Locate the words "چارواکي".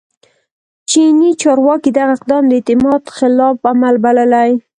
1.41-1.89